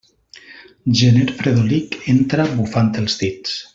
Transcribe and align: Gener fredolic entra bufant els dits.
Gener 1.01 1.27
fredolic 1.41 1.99
entra 2.15 2.49
bufant 2.57 2.91
els 3.03 3.21
dits. 3.25 3.55